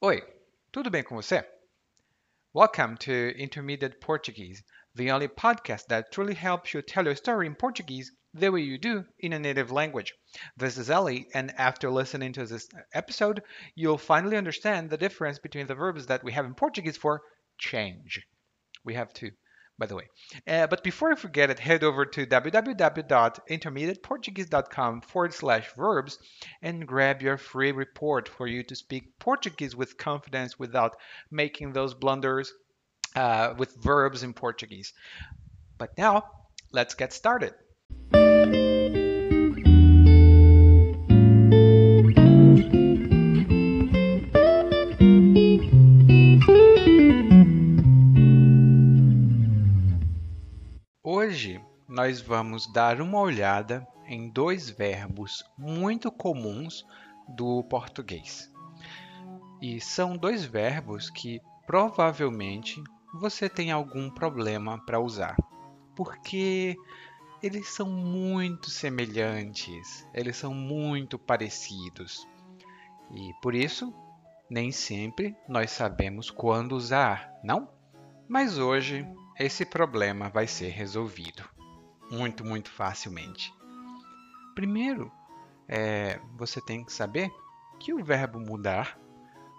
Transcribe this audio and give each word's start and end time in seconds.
Oi, 0.00 0.22
tudo 0.70 0.90
bem 0.90 1.02
com 1.02 1.16
você? 1.16 1.44
Welcome 2.54 2.96
to 2.98 3.34
Intermediate 3.36 3.98
Portuguese, 3.98 4.62
the 4.94 5.10
only 5.10 5.26
podcast 5.26 5.88
that 5.88 6.12
truly 6.12 6.34
helps 6.34 6.72
you 6.72 6.82
tell 6.82 7.04
your 7.04 7.16
story 7.16 7.48
in 7.48 7.56
Portuguese 7.56 8.12
the 8.32 8.52
way 8.52 8.60
you 8.60 8.78
do 8.78 9.04
in 9.18 9.32
a 9.32 9.40
native 9.40 9.72
language. 9.72 10.14
This 10.56 10.78
is 10.78 10.88
Ellie, 10.88 11.26
and 11.34 11.52
after 11.58 11.90
listening 11.90 12.32
to 12.34 12.46
this 12.46 12.68
episode, 12.94 13.42
you'll 13.74 13.98
finally 13.98 14.36
understand 14.36 14.88
the 14.88 14.96
difference 14.96 15.40
between 15.40 15.66
the 15.66 15.74
verbs 15.74 16.06
that 16.06 16.22
we 16.22 16.30
have 16.30 16.44
in 16.44 16.54
Portuguese 16.54 16.96
for 16.96 17.20
change. 17.58 18.24
We 18.84 18.94
have 18.94 19.12
two, 19.12 19.32
by 19.78 19.86
the 19.86 19.94
way. 19.94 20.08
Uh, 20.46 20.66
but 20.66 20.82
before 20.82 21.12
I 21.12 21.14
forget 21.14 21.48
it, 21.50 21.58
head 21.58 21.82
over 21.84 22.04
to 22.04 22.26
www.intermediateportuguese.com 22.26 25.00
forward 25.02 25.32
slash 25.32 25.72
verbs 25.76 26.18
and 26.62 26.86
grab 26.86 27.22
your 27.22 27.38
free 27.38 27.72
report 27.72 28.28
for 28.28 28.46
you 28.46 28.62
to 28.64 28.74
speak 28.74 29.18
Portuguese 29.18 29.74
with 29.76 29.96
confidence 29.96 30.58
without 30.58 30.96
making 31.30 31.72
those 31.72 31.94
blunders 31.94 32.52
uh, 33.16 33.54
with 33.56 33.74
verbs 33.76 34.22
in 34.22 34.34
Portuguese. 34.34 34.92
But 35.78 35.96
now, 35.96 36.24
let's 36.72 36.94
get 36.94 37.12
started. 37.12 37.54
Hoje 51.10 51.58
nós 51.88 52.20
vamos 52.20 52.70
dar 52.70 53.00
uma 53.00 53.18
olhada 53.18 53.88
em 54.04 54.28
dois 54.28 54.68
verbos 54.68 55.42
muito 55.56 56.12
comuns 56.12 56.84
do 57.26 57.64
português. 57.64 58.52
E 59.58 59.80
são 59.80 60.18
dois 60.18 60.44
verbos 60.44 61.08
que 61.08 61.40
provavelmente 61.66 62.84
você 63.14 63.48
tem 63.48 63.72
algum 63.72 64.10
problema 64.10 64.84
para 64.84 65.00
usar, 65.00 65.34
porque 65.96 66.76
eles 67.42 67.70
são 67.70 67.88
muito 67.88 68.68
semelhantes, 68.68 70.06
eles 70.12 70.36
são 70.36 70.52
muito 70.52 71.18
parecidos. 71.18 72.28
E 73.14 73.32
por 73.40 73.54
isso, 73.54 73.94
nem 74.50 74.70
sempre 74.70 75.34
nós 75.48 75.70
sabemos 75.70 76.30
quando 76.30 76.72
usar, 76.72 77.32
não? 77.42 77.66
Mas 78.28 78.58
hoje 78.58 79.08
esse 79.38 79.64
problema 79.64 80.28
vai 80.28 80.46
ser 80.46 80.70
resolvido 80.70 81.48
muito, 82.10 82.44
muito 82.44 82.70
facilmente. 82.70 83.54
Primeiro, 84.54 85.12
é, 85.68 86.20
você 86.36 86.60
tem 86.60 86.84
que 86.84 86.92
saber 86.92 87.30
que 87.78 87.92
o 87.92 88.02
verbo 88.02 88.40
mudar 88.40 88.98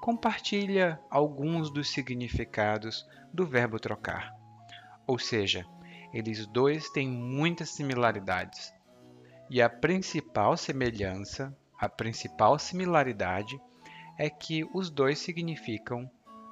compartilha 0.02 1.00
alguns 1.09 1.69
dos 1.69 1.89
significados 1.89 3.05
do 3.33 3.45
verbo 3.45 3.80
trocar. 3.80 4.33
Ou 5.07 5.17
seja, 5.17 5.66
eles 6.13 6.45
dois 6.47 6.89
têm 6.89 7.07
muitas 7.07 7.69
similaridades. 7.69 8.73
E 9.50 9.61
a 9.61 9.69
principal 9.69 10.57
semelhança, 10.57 11.55
a 11.80 11.88
principal 11.88 12.59
similaridade 12.59 13.59
é 14.17 14.30
que 14.30 14.67
os 14.73 14.89
dois 14.89 15.19
significam 15.19 16.09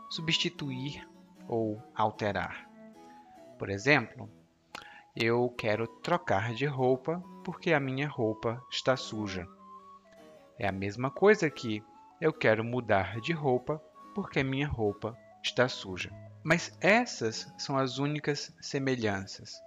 substituir 0.10 1.06
ou 1.48 1.82
alterar. 1.94 2.67
Por 3.58 3.70
exemplo, 3.70 4.30
eu 5.16 5.50
quero 5.58 5.88
trocar 5.88 6.54
de 6.54 6.66
roupa 6.66 7.24
porque 7.44 7.74
a 7.74 7.80
minha 7.80 8.08
roupa 8.08 8.64
está 8.72 8.96
suja. 8.96 9.48
É 10.60 10.68
a 10.68 10.72
mesma 10.72 11.10
coisa 11.10 11.50
que 11.50 11.84
eu 12.22 12.32
quero 12.32 12.64
mudar 12.64 13.20
de 13.20 13.34
roupa 13.34 13.82
porque 14.14 14.44
minha 14.44 14.68
roupa 14.68 15.18
está 15.44 15.68
suja. 15.68 16.12
Mas 16.44 16.72
essas 16.80 17.52
são 17.58 17.78
as 17.78 17.98
únicas 17.98 18.56
semelhanças. 18.62 19.60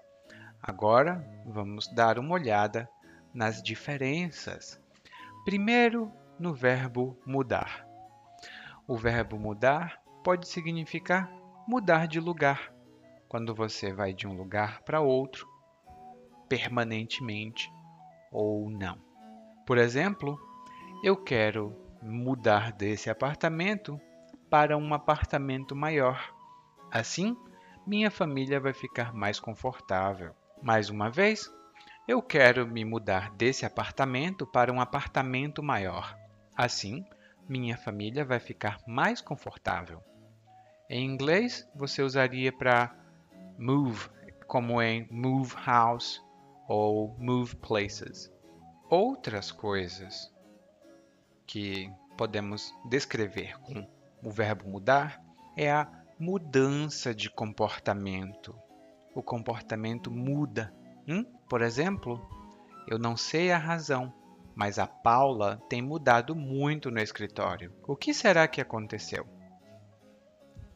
Agora 0.63 1.25
vamos 1.45 1.89
dar 1.89 2.19
uma 2.19 2.35
olhada 2.35 2.89
nas 3.35 3.61
diferenças. 3.63 4.81
Primeiro, 5.45 6.13
no 6.39 6.55
verbo 6.55 7.19
mudar. 7.27 7.87
O 8.87 8.97
verbo 8.97 9.39
mudar 9.39 10.01
pode 10.23 10.47
significar 10.49 11.31
mudar 11.67 12.07
de 12.07 12.21
lugar 12.21 12.73
quando 13.31 13.55
você 13.55 13.93
vai 13.93 14.13
de 14.13 14.27
um 14.27 14.37
lugar 14.37 14.83
para 14.83 15.01
outro, 15.01 15.49
permanentemente 16.49 17.71
ou 18.33 18.69
não. 18.69 18.99
Por 19.65 19.79
exemplo, 19.79 20.37
eu 21.05 21.17
quero 21.17 21.73
mudar 22.03 22.73
desse 22.73 23.09
apartamento 23.09 24.01
para 24.51 24.77
um 24.77 24.93
apartamento 24.93 25.77
maior. 25.77 26.35
Assim, 26.91 27.37
minha 27.87 28.11
família 28.11 28.59
vai 28.59 28.73
ficar 28.73 29.15
mais 29.15 29.39
confortável. 29.39 30.35
Mais 30.61 30.91
uma 30.91 31.09
vez, 31.09 31.49
eu 32.09 32.21
quero 32.21 32.67
me 32.67 32.85
mudar 32.85 33.31
desse 33.37 33.65
apartamento 33.65 34.45
para 34.45 34.73
um 34.73 34.81
apartamento 34.81 35.63
maior. 35.63 36.19
Assim, 36.57 37.05
minha 37.49 37.79
família 37.79 38.25
vai 38.25 38.41
ficar 38.41 38.81
mais 38.89 39.21
confortável. 39.21 40.03
Em 40.89 41.05
inglês, 41.07 41.65
você 41.77 42.03
usaria 42.03 42.53
para 42.53 43.00
move, 43.61 44.09
como 44.47 44.81
em 44.81 45.07
move 45.11 45.55
house 45.65 46.21
ou 46.67 47.15
move 47.19 47.55
places. 47.57 48.33
Outras 48.89 49.53
coisas 49.53 50.33
que 51.47 51.93
podemos 52.17 52.75
descrever 52.89 53.59
com 53.61 53.87
o 54.23 54.31
verbo 54.31 54.69
mudar 54.69 55.23
é 55.57 55.71
a 55.71 55.87
mudança 56.19 57.15
de 57.15 57.31
comportamento. 57.31 58.55
O 59.15 59.23
comportamento 59.23 60.11
muda. 60.11 60.75
Hum? 61.07 61.25
Por 61.49 61.63
exemplo, 61.63 62.21
eu 62.89 62.99
não 62.99 63.17
sei 63.17 63.53
a 63.53 63.59
razão, 63.59 64.13
mas 64.55 64.79
a 64.79 64.87
Paula 64.87 65.63
tem 65.69 65.83
mudado 65.83 66.35
muito 66.35 66.91
no 66.91 66.99
escritório. 66.99 67.73
O 67.87 67.97
que 67.97 68.13
será 68.13 68.47
que 68.49 68.61
aconteceu? 68.61 69.27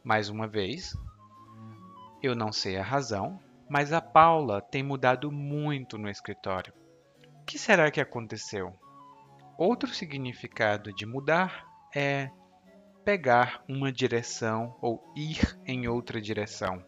Mais 0.03 0.29
uma 0.29 0.47
vez, 0.47 0.95
eu 2.21 2.35
não 2.35 2.51
sei 2.51 2.77
a 2.77 2.83
razão, 2.83 3.39
mas 3.69 3.91
a 3.91 4.01
Paula 4.01 4.61
tem 4.61 4.83
mudado 4.83 5.31
muito 5.31 5.97
no 5.97 6.09
escritório. 6.09 6.73
O 7.41 7.45
que 7.45 7.57
será 7.57 7.91
que 7.91 8.01
aconteceu? 8.01 8.73
Outro 9.57 9.93
significado 9.93 10.93
de 10.93 11.05
mudar 11.05 11.65
é 11.95 12.29
pegar 13.03 13.63
uma 13.69 13.91
direção 13.91 14.75
ou 14.81 15.03
ir 15.15 15.57
em 15.65 15.87
outra 15.87 16.19
direção. 16.19 16.83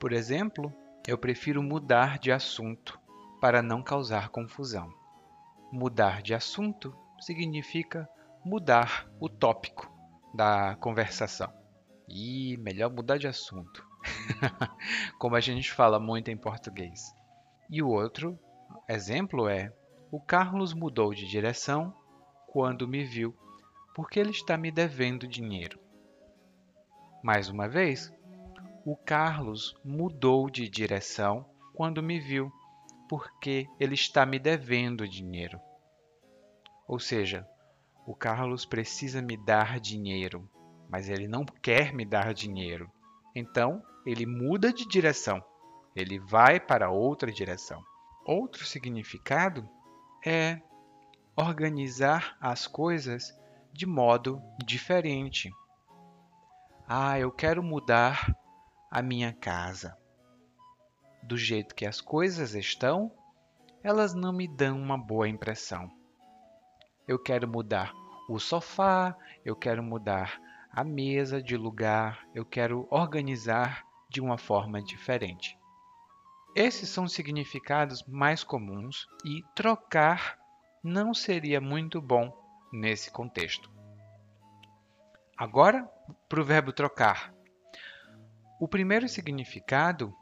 Por 0.00 0.12
exemplo, 0.12 0.72
eu 1.06 1.18
prefiro 1.18 1.62
mudar 1.62 2.18
de 2.18 2.32
assunto 2.32 2.98
para 3.40 3.62
não 3.62 3.82
causar 3.82 4.30
confusão. 4.30 4.88
Mudar 5.70 6.22
de 6.22 6.34
assunto 6.34 6.96
significa 7.20 8.08
mudar 8.44 9.08
o 9.20 9.28
tópico 9.28 9.90
da 10.34 10.76
conversação. 10.76 11.52
E 12.08 12.56
melhor 12.58 12.90
mudar 12.90 13.18
de 13.18 13.28
assunto. 13.28 13.91
como 15.18 15.36
a 15.36 15.40
gente 15.40 15.72
fala 15.72 15.98
muito 15.98 16.30
em 16.30 16.36
português. 16.36 17.14
E 17.70 17.82
o 17.82 17.88
outro 17.88 18.38
exemplo 18.88 19.48
é: 19.48 19.72
o 20.10 20.20
Carlos 20.20 20.74
mudou 20.74 21.14
de 21.14 21.26
direção 21.26 21.94
quando 22.48 22.86
me 22.86 23.04
viu, 23.04 23.34
porque 23.94 24.20
ele 24.20 24.30
está 24.30 24.56
me 24.56 24.70
devendo 24.70 25.26
dinheiro. 25.26 25.78
Mais 27.22 27.48
uma 27.48 27.68
vez, 27.68 28.12
o 28.84 28.96
Carlos 28.96 29.74
mudou 29.84 30.50
de 30.50 30.68
direção 30.68 31.48
quando 31.72 32.02
me 32.02 32.18
viu, 32.18 32.52
porque 33.08 33.66
ele 33.78 33.94
está 33.94 34.26
me 34.26 34.38
devendo 34.38 35.08
dinheiro. 35.08 35.60
Ou 36.86 36.98
seja, 36.98 37.46
o 38.06 38.14
Carlos 38.14 38.66
precisa 38.66 39.22
me 39.22 39.36
dar 39.36 39.78
dinheiro, 39.78 40.48
mas 40.90 41.08
ele 41.08 41.28
não 41.28 41.44
quer 41.44 41.94
me 41.94 42.04
dar 42.04 42.34
dinheiro. 42.34 42.90
Então, 43.34 43.82
ele 44.04 44.26
muda 44.26 44.72
de 44.72 44.86
direção, 44.86 45.42
ele 45.94 46.18
vai 46.18 46.60
para 46.60 46.90
outra 46.90 47.30
direção. 47.30 47.82
Outro 48.24 48.64
significado 48.64 49.68
é 50.24 50.60
organizar 51.36 52.36
as 52.40 52.66
coisas 52.66 53.32
de 53.72 53.86
modo 53.86 54.40
diferente. 54.64 55.50
Ah, 56.86 57.18
eu 57.18 57.30
quero 57.30 57.62
mudar 57.62 58.36
a 58.90 59.02
minha 59.02 59.32
casa. 59.32 59.96
Do 61.22 61.36
jeito 61.36 61.74
que 61.74 61.86
as 61.86 62.00
coisas 62.00 62.54
estão, 62.54 63.10
elas 63.82 64.14
não 64.14 64.32
me 64.32 64.46
dão 64.46 64.78
uma 64.78 64.98
boa 64.98 65.28
impressão. 65.28 65.90
Eu 67.08 67.18
quero 67.18 67.48
mudar 67.48 67.92
o 68.28 68.38
sofá, 68.38 69.16
eu 69.44 69.56
quero 69.56 69.82
mudar 69.82 70.38
a 70.72 70.82
mesa 70.82 71.42
de 71.42 71.56
lugar, 71.56 72.26
eu 72.34 72.46
quero 72.46 72.88
organizar 72.90 73.84
de 74.08 74.20
uma 74.20 74.38
forma 74.38 74.82
diferente. 74.82 75.58
Esses 76.54 76.88
são 76.88 77.04
os 77.04 77.12
significados 77.12 78.02
mais 78.04 78.42
comuns 78.42 79.06
e 79.24 79.42
trocar 79.54 80.38
não 80.82 81.12
seria 81.12 81.60
muito 81.60 82.00
bom 82.00 82.32
nesse 82.72 83.10
contexto. 83.10 83.70
Agora, 85.36 85.84
para 86.28 86.40
o 86.40 86.44
verbo 86.44 86.72
trocar. 86.72 87.34
O 88.58 88.66
primeiro 88.66 89.08
significado 89.08 90.14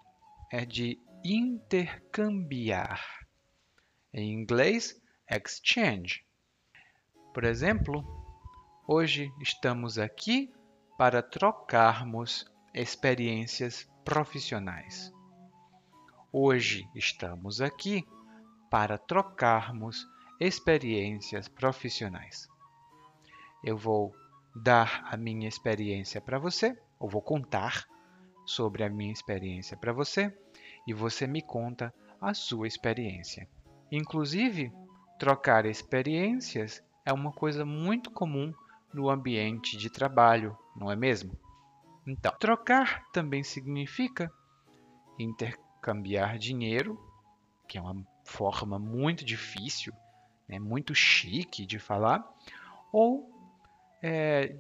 é 0.51 0.65
de 0.65 0.99
intercambiar. 1.25 3.05
Em 4.13 4.33
inglês, 4.33 5.01
exchange. 5.29 6.25
Por 7.33 7.45
exemplo, 7.45 8.20
hoje 8.93 9.33
estamos 9.39 10.01
aqui 10.01 10.53
para 10.99 11.23
trocarmos 11.23 12.45
experiências 12.75 13.89
profissionais. 14.05 15.13
Hoje 16.33 16.85
estamos 16.93 17.61
aqui 17.61 18.05
para 18.69 18.99
trocarmos 18.99 20.05
experiências 20.41 21.47
profissionais. 21.47 22.49
Eu 23.63 23.77
vou 23.77 24.13
dar 24.57 25.05
a 25.09 25.17
minha 25.17 25.47
experiência 25.47 26.21
para 26.21 26.41
você, 26.41 26.77
ou 26.99 27.09
vou 27.09 27.23
contar 27.23 27.87
sobre 28.45 28.83
a 28.83 28.91
minha 28.91 29.13
experiência 29.13 29.77
para 29.77 29.93
você, 29.93 30.37
e 30.85 30.93
você 30.93 31.29
me 31.29 31.43
conta 31.43 31.95
a 32.21 32.35
sua 32.35 32.67
experiência. 32.67 33.49
Inclusive, 33.93 34.73
trocar 35.17 35.65
experiências 35.65 36.83
é 37.07 37.13
uma 37.13 37.31
coisa 37.31 37.65
muito 37.65 38.11
comum 38.11 38.53
no 38.93 39.09
ambiente 39.09 39.77
de 39.77 39.91
trabalho, 39.91 40.57
não 40.77 40.91
é 40.91 40.97
mesmo? 40.97 41.33
Então, 42.07 42.33
trocar 42.39 43.05
também 43.13 43.43
significa 43.43 44.33
intercambiar 45.19 46.39
dinheiro, 46.39 46.99
que 47.69 47.79
é 47.79 47.81
uma 47.81 48.05
forma 48.25 48.79
muito 48.79 49.25
difícil, 49.25 49.93
né, 50.49 50.59
muito 50.59 50.95
chique 50.95 51.67
de 51.67 51.79
falar, 51.79 52.25
ou 52.93 53.31
é, 54.03 54.57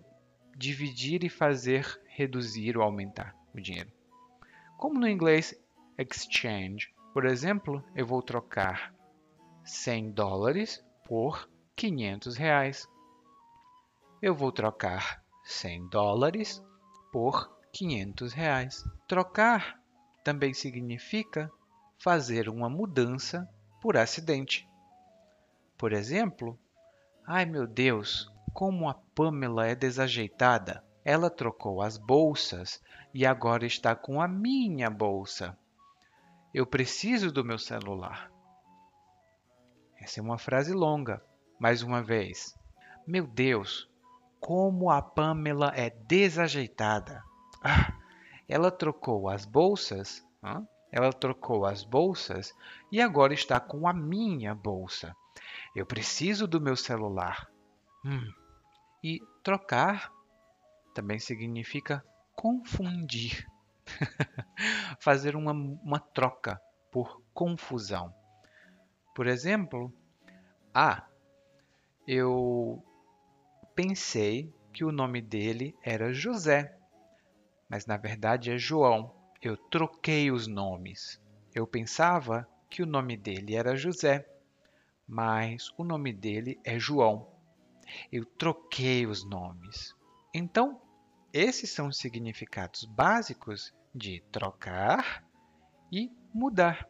dividir 0.57 1.25
e 1.25 1.29
fazer 1.29 2.01
reduzir 2.07 2.77
ou 2.77 2.83
aumentar 2.83 3.35
o 3.55 3.61
dinheiro. 3.61 3.91
Como 4.77 4.99
no 4.99 5.09
inglês 5.09 5.55
exchange, 5.99 6.93
por 7.13 7.27
exemplo, 7.27 7.83
eu 7.95 8.07
vou 8.07 8.23
trocar 8.23 8.95
100 9.65 10.13
dólares 10.13 10.85
por 11.05 11.49
500 11.77 12.37
reais. 12.37 12.89
Eu 14.23 14.35
vou 14.35 14.53
trocar 14.53 15.25
100 15.45 15.89
dólares 15.89 16.63
por 17.11 17.59
500 17.73 18.35
reais. 18.35 18.85
Trocar 19.09 19.81
também 20.23 20.53
significa 20.53 21.51
fazer 21.99 22.47
uma 22.47 22.69
mudança 22.69 23.49
por 23.81 23.97
acidente. 23.97 24.69
Por 25.79 25.95
exemplo, 25.95 26.59
ai 27.27 27.47
meu 27.47 27.67
Deus, 27.67 28.31
como 28.53 28.91
a 28.91 28.95
Pamela 28.95 29.67
é 29.67 29.75
desajeitada. 29.75 30.85
Ela 31.03 31.31
trocou 31.31 31.81
as 31.81 31.97
bolsas 31.97 32.83
e 33.15 33.25
agora 33.25 33.65
está 33.65 33.97
com 33.97 34.21
a 34.21 34.29
minha 34.29 34.91
bolsa. 34.91 35.57
Eu 36.53 36.67
preciso 36.67 37.33
do 37.33 37.43
meu 37.43 37.59
celular. 37.59 38.31
Essa 39.99 40.21
é 40.21 40.23
uma 40.23 40.37
frase 40.37 40.75
longa. 40.75 41.25
Mais 41.59 41.83
uma 41.83 42.03
vez. 42.03 42.55
Meu 43.07 43.27
Deus, 43.27 43.90
como 44.41 44.91
a 44.91 45.03
Pamela 45.03 45.73
é 45.77 45.91
desajeitada. 45.91 47.23
Ah, 47.63 47.93
ela 48.49 48.71
trocou 48.71 49.29
as 49.29 49.45
bolsas, 49.45 50.27
ela 50.91 51.13
trocou 51.13 51.67
as 51.67 51.85
bolsas 51.85 52.53
e 52.91 53.01
agora 53.01 53.35
está 53.35 53.61
com 53.61 53.87
a 53.87 53.93
minha 53.93 54.55
bolsa. 54.55 55.15
Eu 55.77 55.87
preciso 55.87 56.49
do 56.49 56.61
meu 56.61 56.75
celular. 56.75 57.49
Hum. 58.05 58.33
E 59.05 59.21
trocar 59.43 60.11
também 60.95 61.19
significa 61.19 62.05
confundir. 62.35 63.47
Fazer 64.99 65.37
uma, 65.37 65.53
uma 65.53 66.01
troca 66.01 66.61
por 66.91 67.23
confusão. 67.33 68.13
Por 69.15 69.27
exemplo, 69.27 69.93
ah, 70.75 71.05
eu 72.07 72.83
pensei 73.75 74.53
que 74.73 74.85
o 74.85 74.93
nome 74.93 75.21
dele 75.21 75.77
era 75.83 76.13
José, 76.13 76.77
mas 77.69 77.87
na 77.87 77.97
verdade 77.97 78.51
é 78.51 78.59
João. 78.59 79.15
Eu 79.43 79.57
troquei 79.57 80.31
os 80.31 80.47
nomes. 80.47 81.21
Eu 81.55 81.67
pensava 81.67 82.47
que 82.69 82.83
o 82.83 82.87
nome 82.87 83.17
dele 83.17 83.55
era 83.55 83.77
José, 83.77 84.29
mas 85.07 85.73
o 85.77 85.85
nome 85.85 86.13
dele 86.13 86.61
é 86.65 86.79
João. 86.79 87.29
Eu 88.13 88.25
troquei 88.25 89.07
os 89.07 89.25
nomes. 89.25 89.95
Então, 90.33 90.81
esses 91.33 91.71
são 91.71 91.89
os 91.89 91.99
significados 91.99 92.85
básicos 92.85 93.73
de 93.95 94.23
trocar 94.31 95.25
e 95.91 96.11
mudar. 96.33 96.89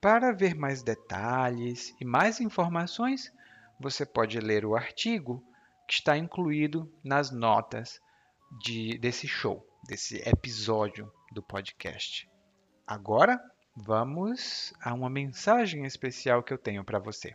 Para 0.00 0.32
ver 0.32 0.54
mais 0.54 0.82
detalhes 0.82 1.94
e 2.00 2.04
mais 2.04 2.40
informações, 2.40 3.32
você 3.80 4.06
pode 4.06 4.38
ler 4.38 4.64
o 4.64 4.76
artigo 4.76 5.42
que 5.86 5.94
está 5.94 6.16
incluído 6.16 6.90
nas 7.02 7.30
notas 7.30 8.00
de, 8.60 8.98
desse 8.98 9.26
show, 9.26 9.66
desse 9.86 10.16
episódio 10.28 11.10
do 11.32 11.42
podcast. 11.42 12.28
Agora, 12.86 13.40
vamos 13.76 14.72
a 14.80 14.92
uma 14.94 15.10
mensagem 15.10 15.84
especial 15.84 16.42
que 16.42 16.52
eu 16.52 16.58
tenho 16.58 16.84
para 16.84 16.98
você. 16.98 17.34